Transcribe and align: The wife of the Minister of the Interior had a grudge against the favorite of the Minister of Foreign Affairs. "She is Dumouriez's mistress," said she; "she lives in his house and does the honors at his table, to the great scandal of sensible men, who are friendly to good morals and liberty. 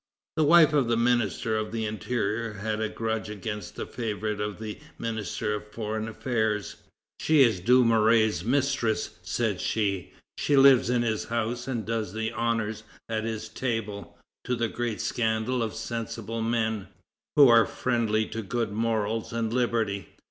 The 0.35 0.43
wife 0.43 0.73
of 0.73 0.87
the 0.87 0.97
Minister 0.97 1.55
of 1.55 1.71
the 1.71 1.85
Interior 1.85 2.53
had 2.53 2.81
a 2.81 2.89
grudge 2.89 3.29
against 3.29 3.75
the 3.75 3.85
favorite 3.85 4.41
of 4.41 4.57
the 4.57 4.79
Minister 4.97 5.53
of 5.53 5.67
Foreign 5.71 6.07
Affairs. 6.07 6.77
"She 7.19 7.43
is 7.43 7.59
Dumouriez's 7.59 8.43
mistress," 8.43 9.11
said 9.21 9.61
she; 9.61 10.11
"she 10.39 10.57
lives 10.57 10.89
in 10.89 11.03
his 11.03 11.25
house 11.25 11.67
and 11.67 11.85
does 11.85 12.13
the 12.13 12.31
honors 12.31 12.81
at 13.07 13.25
his 13.25 13.47
table, 13.47 14.17
to 14.43 14.55
the 14.55 14.69
great 14.69 15.01
scandal 15.01 15.61
of 15.61 15.75
sensible 15.75 16.41
men, 16.41 16.87
who 17.35 17.47
are 17.47 17.67
friendly 17.67 18.25
to 18.29 18.41
good 18.41 18.71
morals 18.71 19.31
and 19.31 19.53
liberty. 19.53 20.07